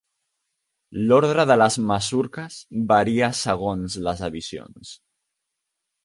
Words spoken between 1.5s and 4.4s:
les masurques varia segons les